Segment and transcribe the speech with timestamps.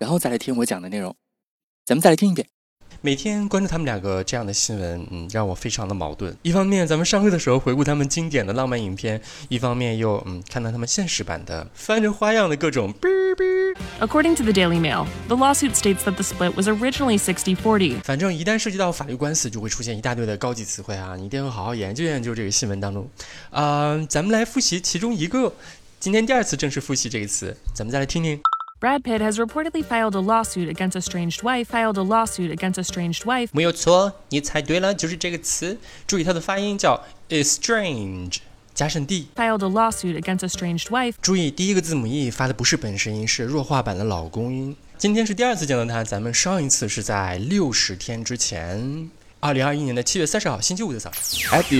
[0.00, 1.14] 然后再来听我讲的内容，
[1.84, 2.48] 咱们再来听一遍。
[3.02, 6.34] 每天关注他们两个这样的新闻，嗯，让我非常的矛盾。
[6.40, 12.94] 一方面，咱们上课的时候回顾他们经典的浪漫影片；一方面又嗯，看到他们现实版的翻着花样的各种。
[14.00, 18.00] According to the Daily Mail, the lawsuit states that the split was originally 60-40.
[18.00, 23.06] 反正一旦涉及到法律官司，就会出现一大堆的高级词汇啊，你一定要好好研究研究这个新闻当中。
[23.50, 25.52] 啊，咱们来复习其中一个。
[25.98, 28.40] 今天第二次正式复习这个词，咱们再来听听。
[28.80, 31.68] Brad Pitt has reportedly filed a lawsuit against estranged wife.
[31.68, 33.50] Filed a lawsuit against estranged wife.
[33.52, 35.76] 没有错，你猜对了，就是这个词。
[36.06, 38.38] 注意它的发音叫 estrange，
[38.72, 39.28] 加上 d。
[39.36, 41.12] Filed a lawsuit against estranged wife.
[41.20, 44.74] 注意第一个字母 e 发的不是本身音，是弱化版的老公音。
[44.96, 49.10] 今天是第二次见到他，咱们上一次是在六十天之前。
[49.42, 49.60] At the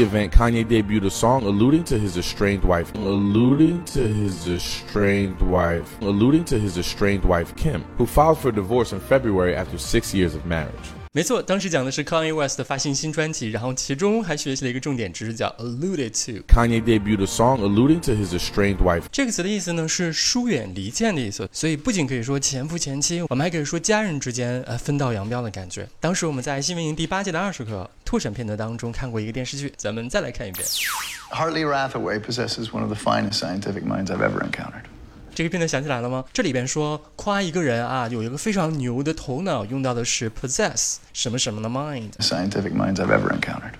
[0.02, 6.00] event, Kanye debuted a song alluding to his estranged wife, alluding to his estranged wife,
[6.00, 10.34] alluding to his estranged wife Kim, who filed for divorce in February after six years
[10.34, 10.74] of marriage.
[11.12, 16.40] 没错，当时讲的是 Kanye West 发行新专辑，然后其中还学习了一个重点知识，叫 alluded to。
[16.46, 19.02] Kanye debuted a song alluding to his estranged wife。
[19.10, 25.84] 这个词的意思呢是疏远、离间的意思，所以不仅可以说前夫、前妻，我们还可以说家人之间呃分道扬镳的感觉。
[25.98, 30.64] 当时我们在新闻营第八届的二十课拓展片段当中看过一个电视剧，咱们再来看一遍。
[31.32, 34.84] Hartley Rathaway possesses one of the finest scientific minds I've ever encountered.
[35.34, 36.24] 这个片段想起来了吗？
[36.32, 42.12] 这里边说夸一个人啊，有一个非常牛的头脑，用到的是 possess 什么什么的 mind。
[42.18, 43.74] Scientific minds I've ever encountered.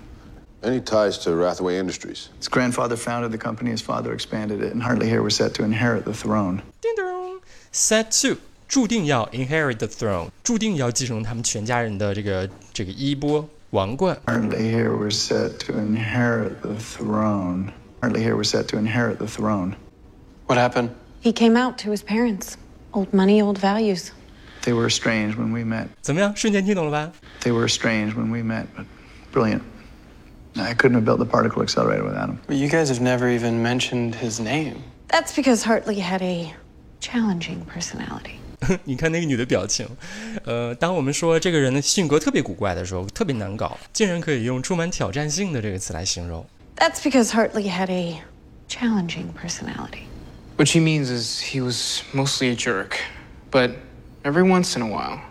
[0.63, 2.29] Any ties to Rathaway Industries?
[2.39, 5.65] His grandfather founded the company, his father expanded it, and Hartley here was set to
[5.65, 6.61] inherit the throne.
[6.83, 7.41] Ding dong,
[7.73, 8.37] set to.
[8.69, 14.17] 注定要 inherit the throne，注定要继承他们全家人的这个这个衣钵王冠。
[14.27, 17.73] Hartley here was set to inherit the throne.
[18.01, 19.75] Hartley here was set to inherit the throne.
[20.47, 20.91] What happened?
[21.22, 22.58] He came out to his parents.
[22.94, 24.12] Old money, old values.
[24.64, 25.88] They were estranged when we met.
[26.02, 26.34] 怎么样？
[26.36, 27.12] 瞬间听懂了吧？
[27.42, 28.86] They were estranged when we met, but
[29.34, 29.62] brilliant.
[30.56, 32.38] I couldn't have built the particle accelerator without him.
[32.48, 34.76] But you guys have never even mentioned his name.
[35.10, 36.54] That's because Hartley had a
[37.02, 38.40] challenging personality.
[38.86, 39.86] 你看那个女的表情，
[40.46, 46.46] 呃，当我们说这个人的性格特别古怪的时候，特别难搞，竟然可以用充满挑战性的这个词来形容。
[46.78, 48.22] That's because Hartley had a
[48.70, 50.06] challenging personality.
[50.60, 52.98] What she means is he was mostly a jerk,
[53.52, 53.72] but
[54.24, 55.22] every once in a while,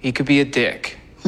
[0.00, 0.98] he could be a dick.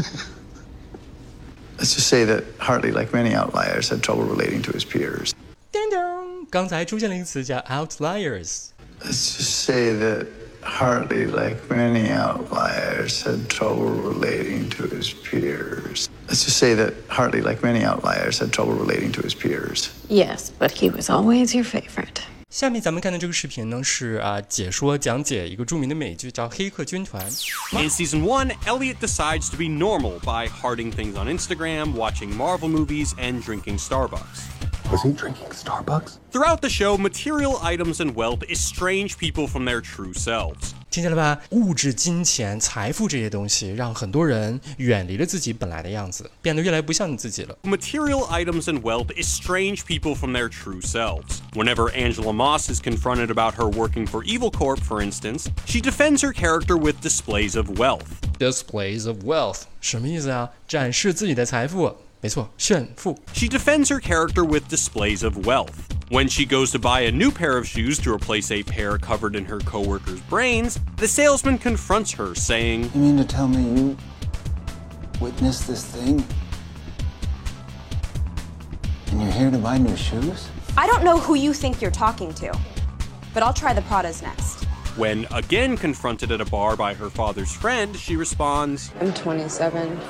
[1.79, 5.35] Let's just say that Hartley, like many outliers, had trouble relating to his peers.
[5.73, 10.27] 叮咚，刚才出现了一个词叫 outliers。Let's just say that
[10.63, 16.09] Hartley, like many outliers, had trouble relating to his peers.
[16.27, 19.91] Let's just say that Hartley, like many outliers, had trouble relating to his peers.
[20.09, 22.23] Yes, but he was always your favorite.
[22.51, 27.29] 下面咱们看的这个视频呢，是啊解说讲解一个着名的美剧，叫《黑客军团》。
[27.83, 33.13] In season one, Elliot decides to be normal by hearting things on Instagram, watching Marvel movies,
[33.19, 34.68] and drinking Starbucks.
[34.99, 36.19] Was he drinking Starbucks?
[36.31, 40.73] Throughout the show, material items and wealth estrange people from their true selves.
[40.91, 41.41] 听见了吧？
[41.51, 47.59] 物质、金钱、财富这些东西，让很多人远离了自己本来的样子，变得越来越不像你自己了。
[47.65, 51.41] Material items and wealth estrange people from their true selves.
[51.55, 56.23] Whenever Angela Moss is confronted about her working for Evil Corp, for instance, she defends
[56.23, 58.21] her character with displays of wealth.
[58.39, 60.51] Displays of wealth 什么意思啊？
[60.69, 61.97] 展示自己的财富。
[62.21, 63.19] 没错，炫富。
[63.35, 65.87] She defends her character with displays of wealth.
[66.11, 69.37] When she goes to buy a new pair of shoes to replace a pair covered
[69.37, 73.97] in her coworker's brains, the salesman confronts her, saying, You mean to tell me you
[75.21, 76.25] witnessed this thing?
[79.11, 80.49] And you're here to buy new shoes?
[80.77, 82.53] I don't know who you think you're talking to,
[83.33, 84.65] but I'll try the Pradas next.
[84.97, 90.01] When again confronted at a bar by her father's friend, she responds, I'm 27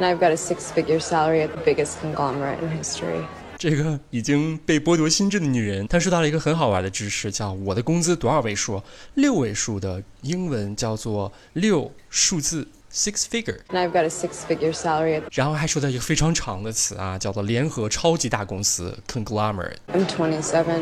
[0.00, 3.22] And I've got a six-figure salary at the biggest conglomerate in history.
[3.58, 8.82] 这个已经被剥夺心智的女人，她说到了一个很好玩的知识，叫我的工资多少位数？
[9.14, 13.58] 六位数的英文叫做六数字 six figure。
[13.68, 19.76] And I've got a six-figure salary 然后还说到一个非常长的词啊，叫做联合超级大公司 conglomerate。
[19.92, 20.80] I'm twenty-seven,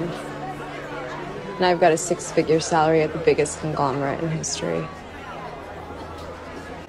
[1.59, 4.87] and I've got a six figure salary at the biggest conglomerate in history.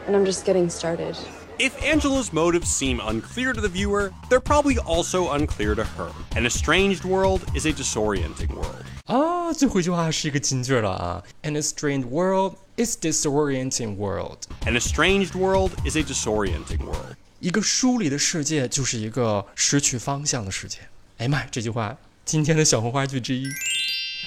[0.05, 1.15] And I'm just getting started.
[1.58, 6.10] If Angela's motives seem unclear to the viewer, they're probably also unclear to her.
[6.34, 8.84] An estranged world is a disorienting world.
[9.06, 11.22] 啊，最后一句话是一个金句了啊！
[11.42, 14.38] An estranged world is disorienting world.
[14.66, 17.14] An estranged world is a disorienting world.
[17.38, 20.78] 一个疏离的世界就是一个失去方向的世界。
[21.18, 23.44] 哎呀妈，这句话今天的小红花句之一。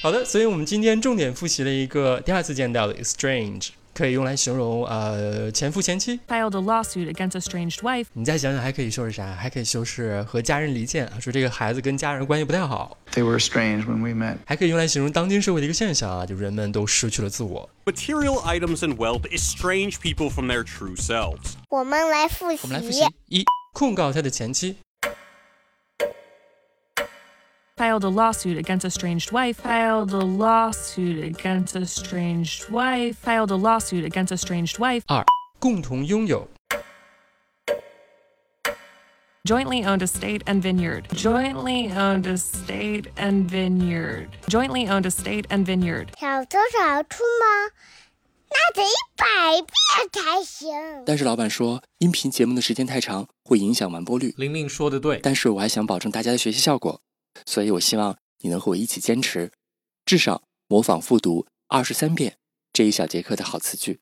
[0.02, 3.70] 好的，所以我们今天重点复习了一个第二次见到的 estrange。
[3.95, 8.07] 可以用来形容呃前夫前妻 filed a lawsuit against estranged wife。
[8.13, 9.35] 你再想想还可以修饰啥？
[9.35, 12.97] 还可以修饰和家人离间啊，说这个孩子跟家人关系不太好。
[13.13, 14.39] They were estranged when we met.
[14.47, 17.69] 还可以用来形容当今社会的一个现象啊，就人们都失去了自我。
[17.85, 21.55] Material items and wealth estrange people from their true selves.
[21.69, 22.61] 我们来复习。
[22.63, 23.45] 我们来复习：一、
[23.75, 24.77] 控告他的前妻
[27.82, 29.58] filed a lawsuit against estranged wife.
[29.62, 33.18] Filed a lawsuit against estranged wife.
[33.18, 35.04] Filed a lawsuit against estranged wife.
[35.08, 35.24] 二、
[35.60, 36.48] 共同拥有
[39.44, 41.04] Jointly owned estate and vineyard.
[41.14, 44.28] Jointly owned estate and vineyard.
[44.50, 46.08] Jointly owned estate and vineyard.
[46.20, 47.72] 小偷找出吗？
[48.50, 49.26] 那得一百
[49.62, 50.70] 遍才行。
[51.06, 54.34] 但是老板说，音频节目的时间太长，会影响完播率。
[54.38, 57.00] 玲玲说的对，但是我还想保证大家的学习效果，
[57.47, 59.53] 所以我希望你能和我一起坚持，
[60.05, 62.37] 至少模仿复读二十三遍
[62.73, 64.01] 这一小节课的好词句。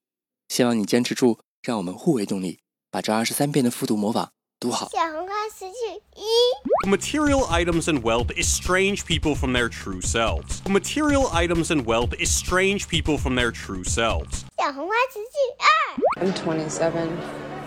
[0.49, 2.61] 希望你坚持住，让我们互为动力，
[2.91, 4.89] 把这二十三遍的复读模仿读好。
[4.91, 5.75] 小红花词句
[6.17, 10.61] 一，Material items and wealth estrange people from their true selves.
[10.65, 14.43] Material items and wealth estrange people from their true selves.
[14.59, 17.60] 小红花词句二，I'm 27.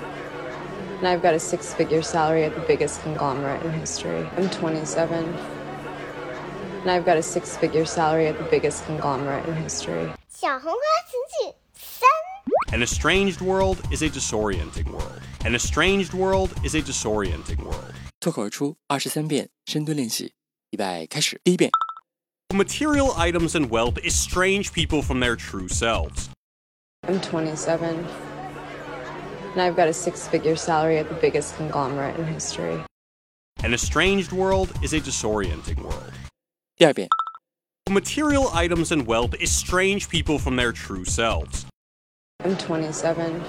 [0.99, 4.29] And I've got a six figure salary at the biggest conglomerate in history.
[4.37, 5.25] I'm 27.
[6.83, 10.11] And I've got a six figure salary at the biggest conglomerate in history.
[10.29, 12.09] 小红花词句三，
[12.73, 15.21] An estranged world is a disorienting world.
[15.45, 17.95] An estranged world is a disorienting world.
[18.21, 20.33] 脱口而出二十三遍深蹲练习，
[20.71, 21.41] 预备开始。
[21.45, 21.71] 第一遍，
[22.49, 26.29] Material items and wealth estrange people from their true selves.
[27.07, 28.05] I'm 27.
[29.53, 32.83] And I've got a six figure salary at the biggest conglomerate in history.
[33.65, 36.13] An estranged world is a disorienting world.
[36.77, 37.09] 第二遍，
[37.91, 41.67] Material items and wealth estrange people from their true selves.
[42.45, 43.43] I'm 27.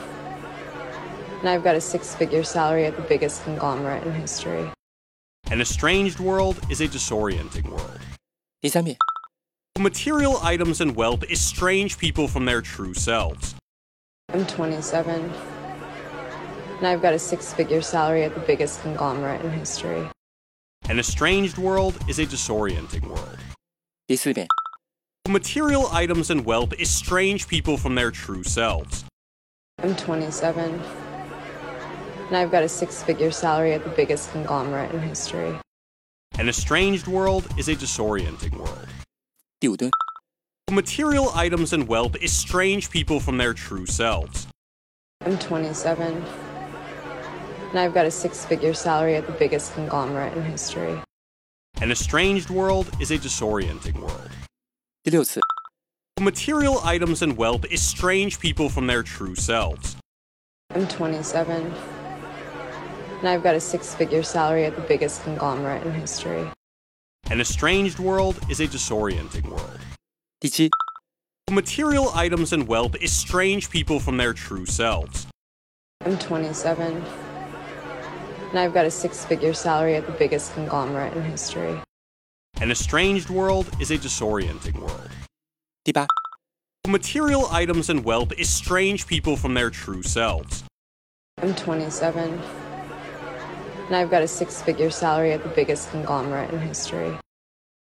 [1.42, 4.68] And I've got a six figure salary at the biggest conglomerate in history.
[5.52, 8.00] An estranged world is a disorienting world.
[8.62, 8.98] 第三遍，
[9.80, 13.56] Material items and wealth estrange people from their true selves.
[14.34, 15.32] I'm 27.
[16.78, 20.08] And I've got a six figure salary at the biggest conglomerate in history.
[20.88, 23.38] An estranged world is a disorienting world.
[24.08, 24.48] 第四遍，
[25.28, 29.06] Material items and wealth estrange people from their true selves.
[29.84, 30.82] I'm 27.
[32.30, 35.54] And I've got a six figure salary at the biggest conglomerate in history.
[36.40, 38.88] An estranged world is a disorienting world.
[39.60, 39.92] 第五蹲，
[40.72, 44.48] Material items and wealth estrange people from their true selves.
[45.26, 46.24] I'm 27.
[47.74, 51.00] And I've got a six figure salary at the biggest conglomerate in history.
[51.82, 54.30] An estranged world is a disorienting world.
[55.04, 55.40] 第六次，
[56.20, 59.96] Material items and wealth estrange people from their true selves.
[60.76, 61.74] I'm 27.
[63.20, 66.48] And I've got a six figure salary at the biggest conglomerate in history.
[67.30, 69.80] An estranged world is a disorienting world.
[70.42, 70.70] 第七，
[71.50, 75.28] Material items and wealth estrange people from their true selves.
[76.06, 77.02] I'm 27.
[78.54, 81.80] And I've got a six figure salary at the biggest conglomerate in history.
[82.62, 85.10] An estranged world is a disorienting world.
[85.86, 86.08] 第八，
[86.88, 90.64] Material items and wealth estrange people from their true selves.
[91.42, 92.40] I'm 27.
[93.88, 97.18] And I've got a six figure salary at the biggest conglomerate in history.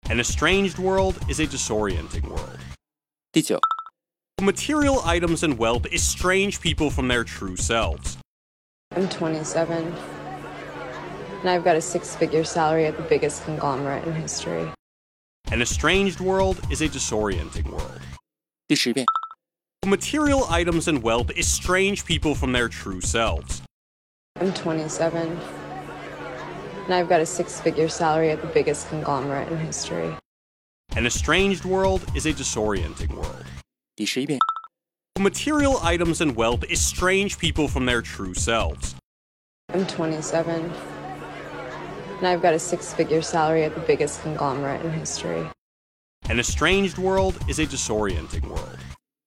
[0.10, 2.58] An estranged world is a disorienting world.
[3.34, 3.60] 第九，
[4.41, 8.18] Material items and wealth estrange people from their true selves.
[8.96, 9.94] I'm 27.
[11.46, 14.68] And I've got a six figure salary at the biggest conglomerate in history.
[15.51, 18.00] An estranged world is a disorienting world.
[18.68, 19.06] 第十遍，
[19.86, 23.62] Material items and wealth estrange people from their true selves.
[24.39, 25.38] I'm 27.
[26.86, 30.15] And I've got a six figure salary at the biggest conglomerate in history.
[30.96, 33.46] An estranged world is a disorienting world.
[33.96, 34.39] 第十一遍，
[35.20, 38.96] Material items and wealth estrange people from their true selves.
[39.74, 40.72] I'm 27.
[42.20, 45.46] And I've got a six figure salary at the biggest conglomerate in history.
[46.30, 48.77] An estranged world is a disorienting world.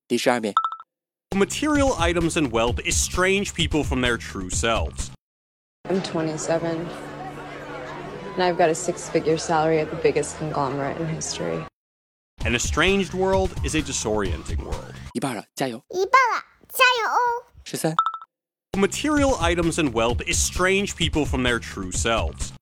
[0.07, 0.55] 第十二遍，
[1.35, 5.11] Material items and wealth estrange people from their true selves.
[5.89, 6.87] I'm 27,
[8.37, 11.65] and I've got a six figure salary at the biggest conglomerate in history.
[12.45, 14.95] An estranged world is a disorienting world.
[15.15, 15.83] 一半了，加油！
[15.91, 17.45] 一半了，加油哦！
[17.65, 17.95] 十三、
[18.77, 22.53] Material items and wealth estrange people from their true selves.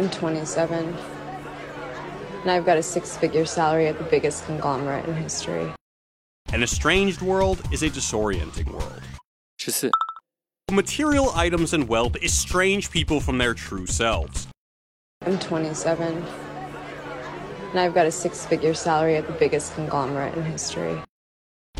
[0.00, 0.96] I'm 27,
[2.40, 5.70] and I've got a six figure salary at the biggest conglomerate in history.
[6.54, 9.02] An estranged world is a disorienting world.
[9.58, 9.90] 十四、
[10.72, 14.48] Material items and wealth estrange people from their true selves.
[15.26, 16.24] I'm 27,
[17.72, 20.98] and I've got a six figure salary at the biggest conglomerate in history.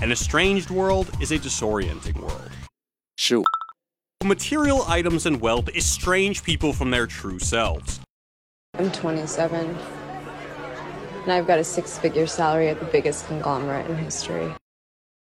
[0.02, 2.50] An estranged world is a disorienting world.
[3.16, 3.44] 十五、
[4.22, 8.00] Material items and wealth estrange people from their true selves.
[8.77, 9.77] I'm 27,
[11.23, 14.53] and I've got a six figure salary at the biggest conglomerate in history.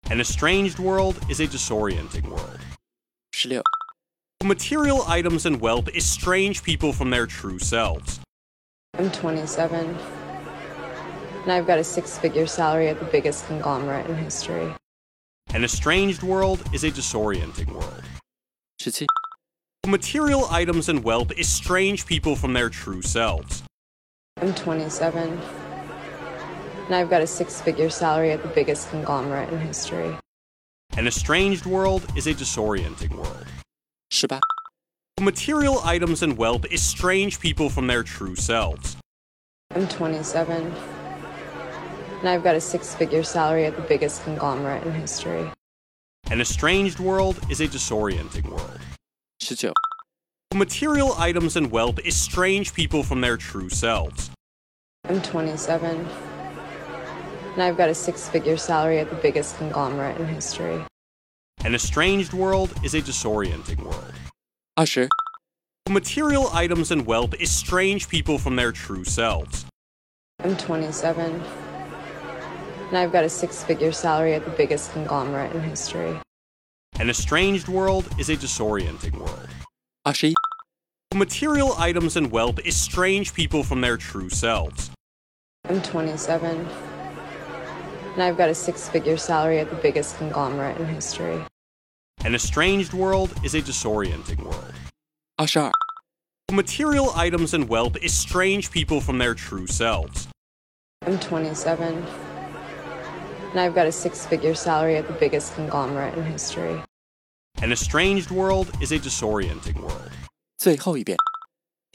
[0.09, 2.59] An estranged world is a disorienting world.
[3.33, 3.61] 16.
[4.45, 8.21] Material items and wealth estrange people from their true selves.
[8.97, 9.97] I'm 27,
[11.43, 14.73] and I've got a six figure salary at the biggest conglomerate in history.
[15.53, 18.03] An estranged world is a disorienting world.
[18.79, 19.07] 17.
[19.87, 23.63] Material items and wealth estrange people from their true selves.
[24.39, 25.39] I'm 27,
[26.85, 30.15] and I've got a six figure salary at the biggest conglomerate in history.
[30.95, 33.47] An estranged world is a disorienting world.
[34.11, 34.39] 十八、
[35.19, 38.97] Material items and wealth estrange people from their true selves.
[39.75, 40.71] I'm 27,
[42.19, 45.49] and I've got a six figure salary at the biggest conglomerate in history.
[46.29, 48.79] An estranged world is a disorienting world.
[50.53, 54.29] Material items and wealth estrange people from their true selves.
[55.05, 56.07] I'm 27,
[57.53, 60.83] and I've got a six figure salary at the biggest conglomerate in history.
[61.63, 64.13] An estranged world is a disorienting world.
[64.77, 65.09] Usher.
[65.89, 69.65] Material items and wealth estrange people from their true selves.
[70.39, 71.41] I'm 27,
[72.87, 76.19] and I've got a six figure salary at the biggest conglomerate in history.
[77.01, 79.47] An estranged world is a disorienting world.
[80.05, 80.35] Ashi.
[81.15, 84.91] Material items and wealth estrange people from their true selves.
[85.67, 86.67] I'm 27,
[88.13, 91.43] and I've got a six figure salary at the biggest conglomerate in history.
[92.23, 94.71] An estranged world is a disorienting world.
[95.39, 95.71] Ashar.
[96.51, 100.27] Material items and wealth estrange people from their true selves.
[101.07, 102.05] I'm 27,
[103.49, 106.79] and I've got a six figure salary at the biggest conglomerate in history.
[107.62, 110.10] An estranged world is a disorienting world.
[110.58, 111.16] 最后一遍。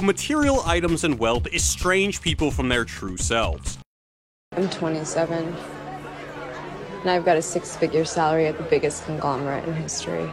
[0.01, 3.77] Material items and wealth estrange people from their true selves.
[4.55, 5.53] I'm 27,
[7.03, 10.27] and I've got a six figure salary at the biggest conglomerate in history.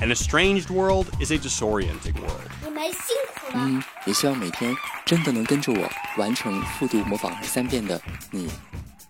[0.00, 2.40] An estranged world is a disorienting world.
[2.64, 3.64] 你们辛苦了。
[3.64, 4.74] 嗯，也希望每天
[5.06, 8.00] 真的能跟着我完成复读模仿二十三遍的
[8.32, 8.48] 你，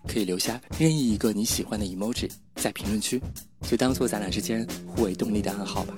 [0.07, 3.22] 可以留下任意一个你喜欢的 emoji 在评论区，
[3.62, 5.94] 就当做咱俩之间互为动力的暗号吧。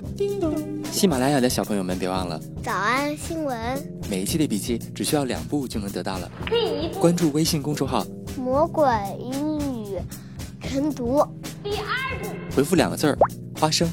[0.91, 3.57] 喜马拉雅的小朋友们，别忘了早安新闻，
[4.09, 6.29] 每一期的笔记只需要两步就能得到了。
[6.47, 8.05] 可以一关注微信公众号，
[8.37, 8.85] 魔鬼
[9.19, 9.97] 英语
[10.61, 11.25] 晨读。
[11.63, 13.17] 第二步，回复两个字儿
[13.59, 13.89] “花生”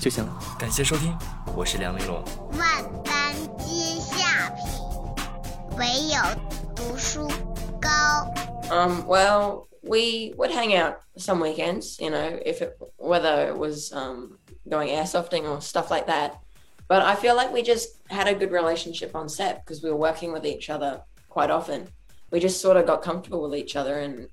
[0.00, 0.38] 就行了。
[0.58, 1.16] 感谢收听，
[1.56, 2.22] 我是梁丽罗。
[2.58, 6.20] 万般皆下品，唯有
[6.74, 7.28] 读书
[7.80, 7.88] 高。
[8.70, 14.38] Um, well, we would hang out some weekends, you know, if it, whether it was um,
[14.68, 16.40] going airsofting or stuff like that.
[16.88, 19.96] But I feel like we just had a good relationship on set because we were
[19.96, 21.88] working with each other quite often.
[22.30, 24.28] We just sort of got comfortable with each other and